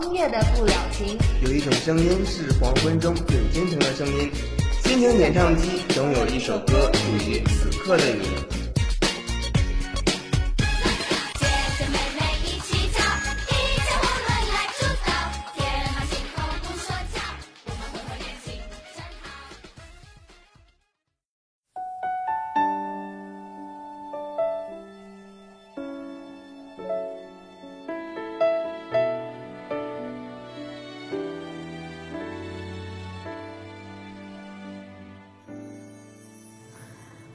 [0.00, 4.30] 音乐的不了情，有一种声音是黄昏中最真诚的声音。
[4.82, 8.51] 心情演唱机总有一首歌属于此刻的你。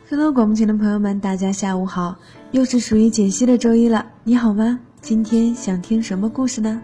[0.09, 2.15] 各位广播前的朋友们，大家下午好，
[2.51, 4.05] 又是属于简溪的周一了。
[4.23, 4.79] 你好吗？
[5.01, 6.81] 今天想听什么故事呢？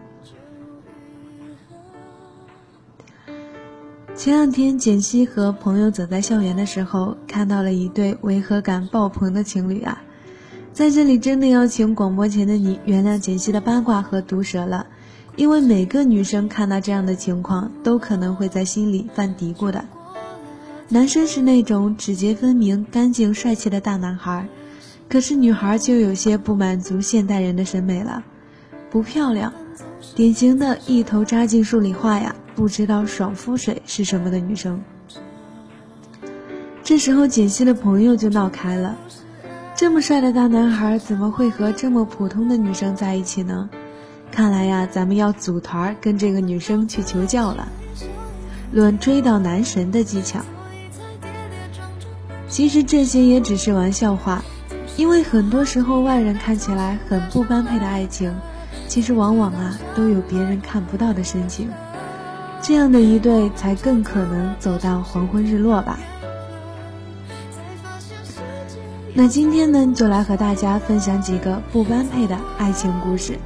[4.13, 10.01] 前两天，简溪和朋友走在校园的时候，看到了一对违和感爆棚的情侣啊！
[10.74, 14.85] 在这里，真的要请广播前的你原谅简溪的八卦和毒舌了，
[15.38, 19.85] 因为每个女生看到这样的情况，都可能会在心里犯嘀咕的。
[20.89, 24.48] 男生是那种指节分明、干净帅气的大男孩，
[25.09, 28.23] 可是女孩就有些不满足现代人的审美了，
[28.91, 29.51] 不漂亮，
[30.13, 34.84] 典型的一头扎进数理化呀，不知道爽肤水是什么的女生。
[36.84, 38.95] 这时候锦溪的朋友就闹开了，
[39.76, 43.70] 这么帅的大男孩怎么会和这么普通的女生在一起呢？
[44.31, 47.67] 看来呀，咱们要组团跟这个女生去求教了，
[48.71, 50.39] 论追到男神的技巧。
[52.54, 54.43] 其实这些也只是玩笑话，
[54.96, 58.32] 因为很多时候外人看起来很不般配的爱情，
[58.87, 61.68] 其实往往啊都有别人看不到的深情，
[62.62, 65.97] 这样的一对才更可能走到黄昏日落吧。
[69.16, 73.39] 那今天呢，就来和大家分享几个不般配的爱情故事。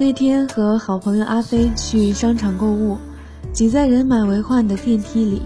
[0.00, 2.96] 那天和好朋友阿飞去商场购物，
[3.52, 5.42] 挤在人满为患的电梯里。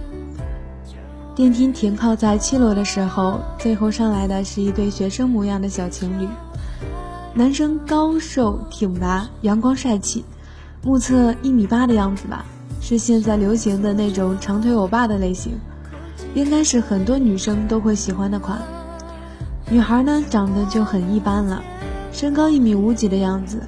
[1.35, 6.29] 电梯停靠在七楼的时候，最后上来的是一对学生模样的小情侣。
[7.33, 10.23] 男生高瘦挺拔，阳光帅气，
[10.83, 12.45] 目测一米八的样子吧，
[12.79, 15.55] 是现在流行的那种长腿欧巴的类型，
[16.35, 18.61] 应该是很多女生都会喜欢的款。
[19.71, 21.63] 女孩呢，长得就很一般了，
[22.13, 23.59] 身高一米五几的样子。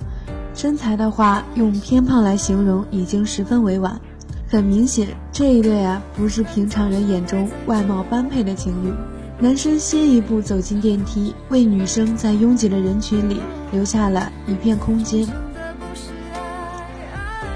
[0.55, 4.01] 身材的话，用偏胖来形容已经十分委婉。
[4.49, 8.93] 很明显，这一对啊，不是平常人眼中外貌般配的情侣。
[9.41, 13.41] 男生先一步走进电梯，为女生在拥挤的人群里
[13.73, 15.27] 留下了一片空间。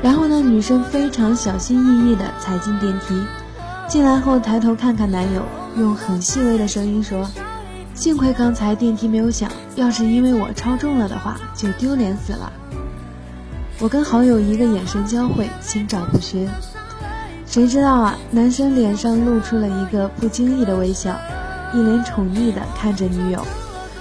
[0.02, 3.14] 然后呢，女生非常小心翼翼地踩进电梯，
[3.86, 5.42] 进来后抬头看看男友，
[5.76, 7.30] 用很细微的声音说
[7.94, 12.52] ：“幸亏刚才电梯没有响，要是因为我超重了的话，就丢脸死了。”
[13.80, 16.48] 我跟好友一个眼神交汇，心照不宣。
[17.46, 21.16] 谁知道啊，男生脸上露出了一个不经意的微笑，
[21.72, 23.40] 一脸宠溺地看着女友，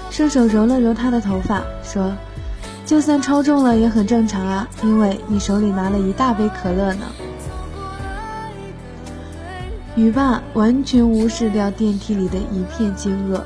[0.10, 2.12] 顺手揉了揉她的头发，说
[2.88, 7.06] ：“就算超重了也很正常啊，因为你手里拿了一大杯可乐呢。”
[9.96, 13.42] 雨爸完全无视掉电梯里的一片惊愕。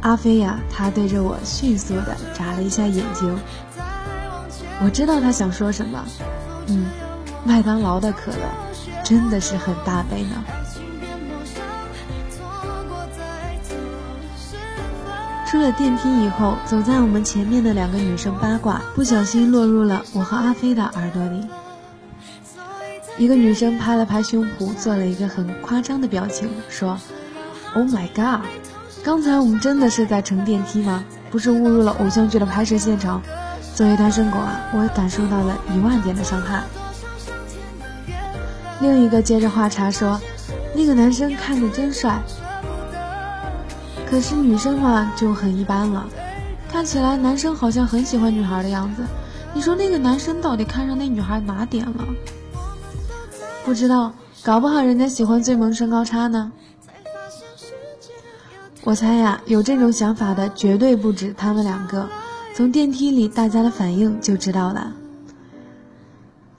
[0.00, 3.38] 阿飞呀，他对着我迅速地眨了一下眼睛。
[4.84, 6.04] 我知道他想说什么，
[6.66, 6.86] 嗯，
[7.44, 8.38] 麦当劳的可乐
[9.04, 10.42] 真的是很大杯呢。
[15.46, 21.46] 出了电梯以后，走在我们前面的两个女生八卦，不小心落入了我和阿飞的耳朵里。
[23.18, 26.98] 一个女生拍了拍胸脯，做了一个很夸张的表情，说
[27.74, 28.44] ：“Oh my god，
[29.04, 31.04] 刚才我们真的是在乘电梯吗？
[31.30, 33.22] 不是误入了偶像剧的拍摄现场？”
[33.74, 36.62] 作为单身狗啊，我感受到了一万点的伤害。
[38.80, 40.20] 另一个接着话茬说
[40.74, 42.22] ：“那个男生看着真帅。”
[44.08, 46.06] 可是女生嘛就很一般了，
[46.68, 49.02] 看起来男生好像很喜欢女孩的样子。
[49.54, 52.04] 你说那个男生到底看上那女孩哪点了？
[53.64, 56.52] 不知道，搞不好人家喜欢最萌身高差呢。
[58.84, 62.08] 我猜呀，有这种想法的绝对不止他们两个。
[62.54, 64.94] 从电梯里大家的反应就知道了。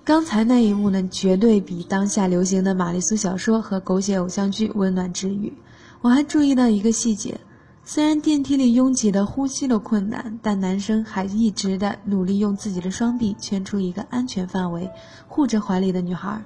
[0.03, 5.53] 刚才那一幕呢，绝对比当下流行的玛丽苏小说和狗血偶像剧温暖治愈。
[6.01, 7.39] 我还注意到一个细节，
[7.85, 14.89] 虽然电梯里拥挤的呼吸都困难，但男生还一直的努力用自己的双臂圈出一个安全范围，
[15.27, 16.41] 护着怀里的女孩。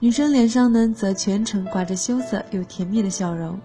[0.00, 3.56] 女生脸上呢则全程挂着羞涩又甜蜜的笑容。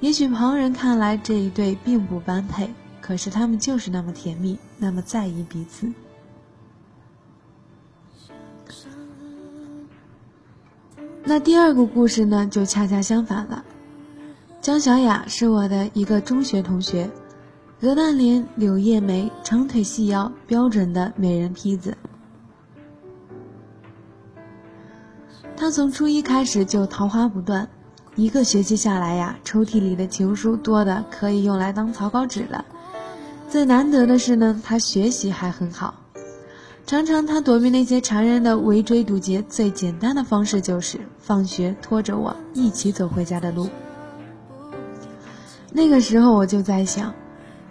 [0.00, 2.70] 也许旁人看来这一对并不般配，
[3.06, 5.92] 可是他们就是那么甜蜜，那么在意彼此。
[11.22, 13.64] 那第二个故事呢，就恰恰相反了。
[14.60, 17.08] 江小雅是我的一个中学同学，
[17.82, 21.96] 鹅蛋脸、柳叶眉、长腿细腰，标准的美人坯子。
[25.56, 27.68] 她从初一开始就桃花不断，
[28.16, 32.64] 一个学期下来呀，抽屉里的情书多的可以用来当草稿纸了。
[33.48, 35.94] 最难得的是呢，他学习还很好。
[36.86, 43.68] 常常他躲避那些常人的围追堵截，最简单的方式就是放学拖着我一起走回家的路。
[45.72, 47.12] 那个时候我就在想，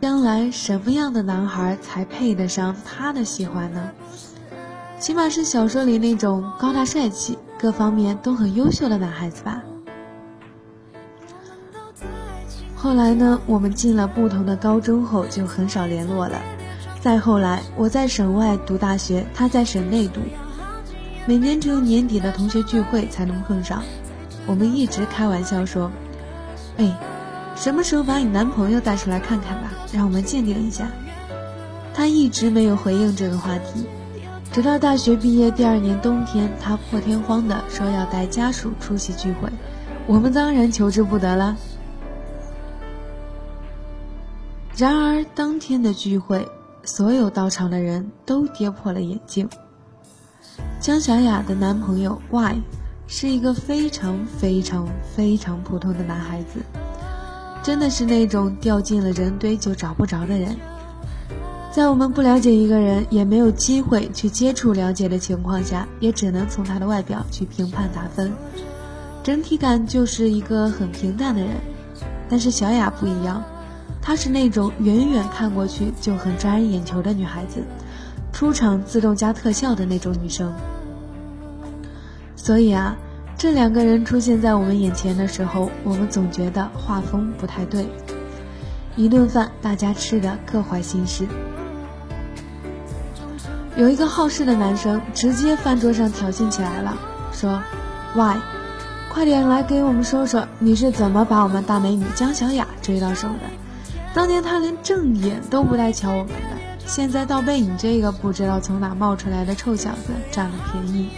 [0.02, 3.92] 将来什么样的男孩才配得上她的喜欢呢？
[5.00, 7.38] 起码是小说里那种高大帅气。
[7.58, 9.64] 各方面都很优秀的男孩子吧。
[12.86, 16.40] 后来呢，我们进了不同的高中后，就很少联络了。
[17.02, 20.22] 再后来，我在省外读大学，他在省内读，
[21.26, 23.82] 每年只有年底的同学聚会才能碰上。
[24.46, 25.92] 我们一直开玩笑说
[26.78, 26.96] ：“哎，
[27.56, 30.88] 什么时候把你男朋友带出来看看吧，让我们鉴定一下。”
[31.92, 33.88] 他一直没有回应这个话题。
[34.52, 39.50] 直到大学毕业第二年冬天，他破天荒的说要带家属出席聚会，
[40.06, 41.58] 我们当然求之不得了。
[44.78, 46.46] 然而当天的聚会，
[46.84, 49.48] 所有到场的人都跌破了眼镜。
[50.82, 52.62] 江小雅的男朋友 Y
[53.08, 54.86] 是一个非常非常
[55.16, 56.60] 非常普通的男孩子，
[57.64, 60.54] 真的是那种掉进了人堆就找不着的人。
[61.72, 68.30] 在我们不了解一个人，也没有机会去接触了解的情况下，也只能从他的外表去评判打分。
[69.24, 71.52] 整体感就是一个很平淡的人。
[72.28, 73.42] 但是小雅不一样，
[74.06, 77.64] 她是那种远远看过去就很抓人眼球的女孩子，
[78.32, 80.54] 出场自动加特效的那种女生。
[82.36, 82.96] 所以啊，
[83.36, 87.88] 这两个人出现在我们眼前的时候，我们总觉得画风不太对。
[88.96, 91.26] 一顿饭，大家吃的各怀心事。
[93.76, 96.96] 有一个好事的男生直接饭桌上挑衅起来了，
[97.34, 97.60] 说
[98.14, 98.38] ：“Why，
[99.12, 103.65] 快点来给我们说说你是怎么把我们大美女江小雅追到手的？
[104.16, 111.10] 当年他连正眼都不带瞧我们的，现在倒被你这个不知道从哪冒出来的臭小子占了便宜。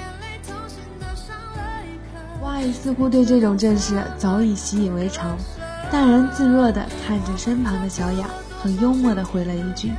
[2.42, 5.38] ”Y 似乎对这种阵势早已习以为常，
[5.92, 8.28] 淡然自若地看着身旁的小雅，
[8.60, 9.92] 很幽默地回了一句。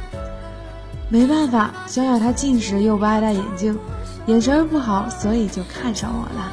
[1.09, 3.79] 没办法，小雅她近视又不爱戴眼镜，
[4.27, 6.53] 眼神不好，所以就看上我了。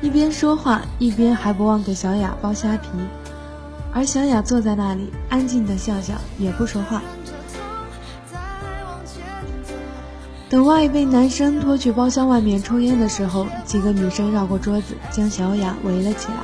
[0.00, 2.88] 一边说话，一边还不忘给小雅剥虾皮，
[3.94, 7.02] 而小雅坐在那里，安静的笑笑，也不说话。
[10.48, 16.34] 等 Y 被男生拖去包厢外面抽烟的时候，几个女生绕过桌子，将小雅围了起来。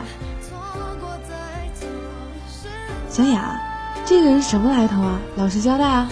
[3.08, 3.64] 小雅。
[4.06, 5.20] 这个人什么来头啊？
[5.36, 6.10] 老实交代啊！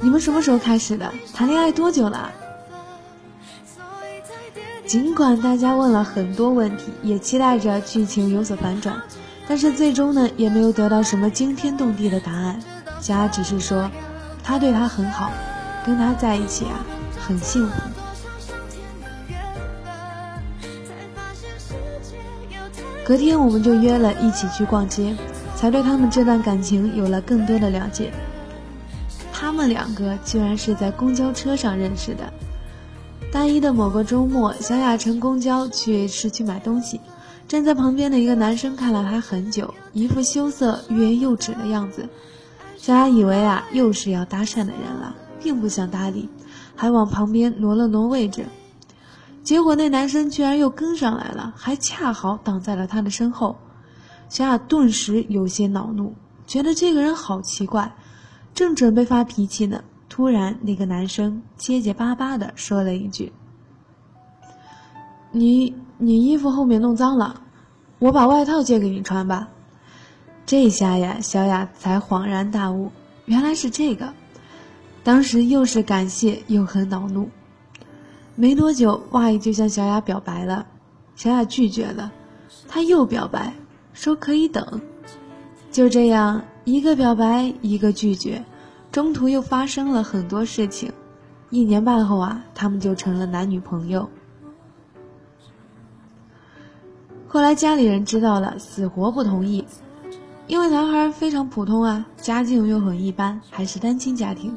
[0.00, 1.12] 你们什么时候开始的？
[1.34, 2.30] 谈恋爱多久了？
[4.86, 9.02] 尽管大家问了很多问题，也期待着剧情有所反转，
[9.48, 12.60] 但是最终呢，也没有得到什么惊天动地的答案。
[13.00, 13.90] 小雅只是说，
[14.44, 15.32] 他对她很好，
[15.86, 16.84] 跟他在一起啊，
[17.18, 17.72] 很幸福。
[23.04, 25.16] 隔天我们就约了一起去逛街。
[25.56, 28.12] 才对他们这段感情有了更多的了解。
[29.32, 32.32] 他们两个居然是在公交车上认识的。
[33.32, 37.00] 大一的某个周末，小雅乘公交去市区买东西，
[37.48, 42.06] 站在旁边的一个男生看了他很久，一副羞涩欲言又止的样子。
[42.76, 46.28] 小雅以为啊，又是要搭讪的人了，并不想搭理，
[46.76, 48.44] 还往旁边挪了挪位置。
[49.42, 53.56] 结果那男生居然又跟上来了，还恰好挡在了她的身后。
[54.28, 56.14] 小雅顿时有些恼怒，
[56.46, 57.96] 觉得这个人好奇怪，
[58.54, 63.32] 正准备发脾气呢，突然那个男生结结巴巴的说了一句
[65.30, 67.42] ：“你你衣服后面弄脏了，
[67.98, 69.48] 我把外套借给你穿吧。”
[70.46, 72.90] 这下呀，小雅才恍然大悟，
[73.26, 74.14] 原来是这个。
[75.04, 77.28] 当时又是感谢又很恼怒。
[78.34, 80.66] 没多久，Y 就向小雅表白了，
[81.16, 82.12] 小雅拒绝了，
[82.66, 83.52] 他又表白。
[83.92, 84.80] 说可以等，
[85.72, 88.44] 就这样一个表白一个拒绝，
[88.92, 90.92] 中途又发生了很多事情。
[91.50, 94.08] 一年半后啊，他们就成了男女朋友。
[97.28, 99.62] 后来家里人知道了，死活不同意，
[100.46, 104.56] 因为男孩非常普通啊，家境又很一般，还是单亲家庭。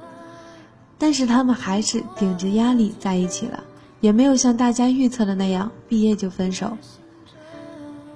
[0.98, 3.62] 但是他们还是顶着压力在一起了，
[4.00, 6.78] 也没有像大家预测的那样毕业就分手。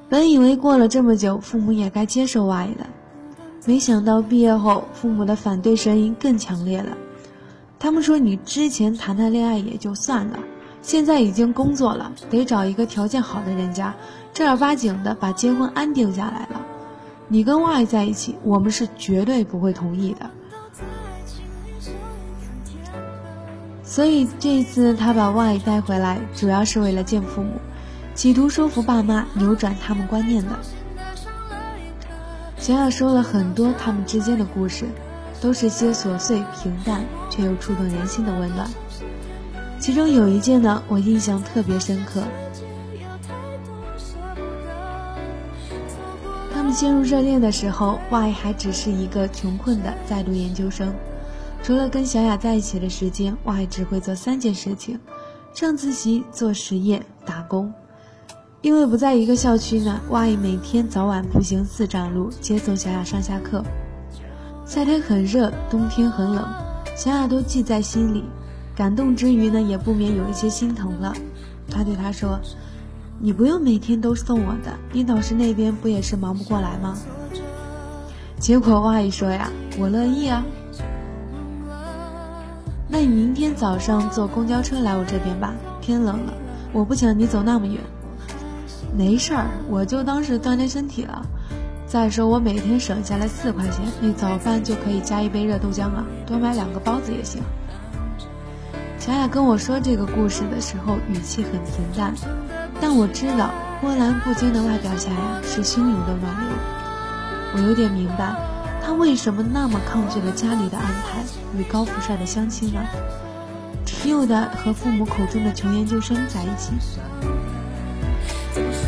[0.08, 2.88] 本以为过了这么久，父母也该接受 Y 了，
[3.66, 6.96] 没想到毕业后，父母的反对声音更强烈了。
[7.78, 10.40] 他们说：“你之前谈谈恋爱也就算了，
[10.86, 13.96] 现在已经工作了，得找一个条件好的人家，
[14.36, 16.62] 正儿八经的把结婚安定下来了。
[17.28, 20.30] 你跟 Y 在一起，我们是绝对不会同意的。”
[23.84, 27.54] 所以这一次他把 Y 带回来，主要是为了见父母，
[28.14, 30.52] 企图说服爸妈扭转他们观念的。
[32.60, 34.86] 小雅说了很多他们之间的故事。
[35.42, 38.68] 都是些琐碎平淡却又触动人心的温暖。
[39.80, 42.24] 其中有一件呢，我印象特别深刻。
[46.54, 50.92] 他们陷入热恋的时候，Y 还只是一个穷困的在读研究生。
[51.62, 55.00] 除了跟小雅在一起的时间，Y 只会做三件事情：
[55.54, 57.72] 上自习、做实验、打工。
[58.62, 63.64] 因为不在一个校区呢，Y 每天早晚步行四站路接送小雅上下课。
[64.66, 66.44] 夏天很热，冬天很冷，
[66.96, 68.24] 小雅都记在心里。
[68.76, 71.14] 感动之余呢，也不免有一些心疼了。
[71.72, 72.40] 他对她说
[73.20, 76.98] ：“你不用每天都送我的，你导师那边不也是忙不过来吗？”
[78.38, 80.44] 结果话一说呀：“我乐意啊。
[82.90, 85.54] 那你明天早上坐公交车来我这边吧。
[85.82, 86.34] 天冷了，
[86.74, 87.80] 我不想你走那么远。
[88.96, 91.26] 没事儿，我就当是锻炼身体了。”
[91.88, 97.42] 再说我每天省下来四块钱，那早饭就可以加一杯热豆浆了，多买两个包子也行。
[99.06, 102.12] 小雅跟我说这个故事的时候，语气很平淡，
[102.82, 106.50] 但我知道波澜不惊的外表下呀，是汹涌的暖流。
[107.54, 108.36] 我有点明白，
[108.84, 111.22] 他为什么那么抗拒了家里的安排
[111.56, 112.82] 与高富帅的相亲了，
[113.86, 116.72] 执拗的和父母口中的穷研究生在一起。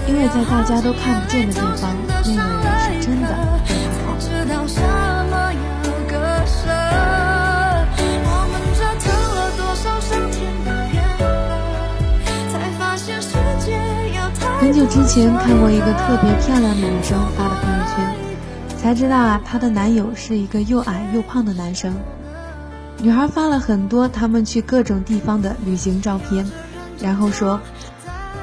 [0.07, 3.27] 因为在大家都看不见的地方，那个人是真的
[3.67, 3.75] 对
[4.49, 5.06] 他好。
[14.67, 18.15] 很久之前看过一个特别漂亮的女生发的朋友圈，
[18.77, 21.95] 才知道啊，她的男友是一个又矮又胖的男生。
[22.97, 26.45] 女孩发了很多他们去各种地方的旅行照片，
[26.99, 27.57] 然后说。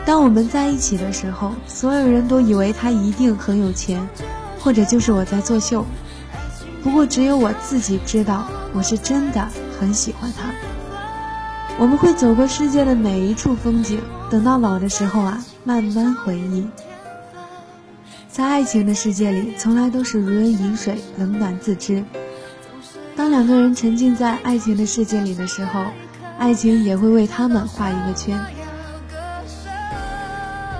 [0.07, 4.01] 当我们在一起的时候，所有人都以为他一定很有钱，
[4.59, 5.85] 或者就是我在作秀。
[6.83, 9.47] 不过只有我自己知道，我是真的
[9.79, 10.49] 很喜欢他。
[11.77, 14.01] 我们会走过世界的每一处风景，
[14.31, 16.67] 等到老的时候啊，慢慢回忆。
[18.29, 22.05] 在爱情的世界里，从来都是如人饮水，冷暖自知。
[23.17, 25.85] 当两个人沉浸在爱情的世界里的时候，
[26.39, 28.39] 爱情也会为他们画一个圈。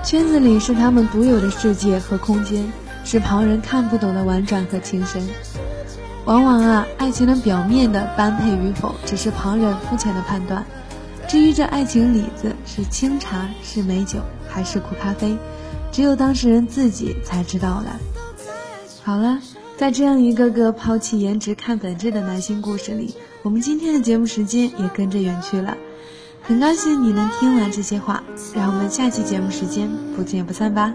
[0.03, 2.71] 圈子里是他们独有的世界和空间，
[3.03, 5.27] 是旁人看不懂的婉转和情深。
[6.25, 10.63] 往往啊，爱情的表面的般配与否，只是旁人肤浅的判断。
[11.27, 14.19] 至于这爱情里子是清茶是美酒
[14.55, 15.37] 还是苦咖啡，
[15.91, 17.99] 只有当事人自己才知道了。
[19.03, 19.37] 好了，
[19.75, 25.75] 在这样一个个抛弃颜值看本质的男性故事里，我们今天的节目时间也跟着远去了。
[26.41, 28.23] 很高兴你能听完这些话，
[28.55, 30.93] 让我们下期节目时间不见不散吧。